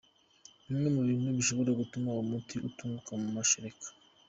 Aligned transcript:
Bimwe 0.65 0.87
mu 0.95 1.01
bintu 1.07 1.29
bishobora 1.37 1.71
gutuma 1.79 2.09
umuti 2.23 2.55
utunguka 2.67 3.11
mu 3.21 3.27
mashereka. 3.35 3.87